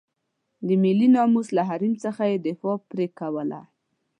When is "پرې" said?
2.89-3.07